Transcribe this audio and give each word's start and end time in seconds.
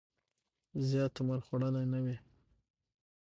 زیات 0.87 1.13
عمر 1.21 1.39
خوړلی 1.45 1.85
نه 1.93 1.99
وي. 2.03 2.17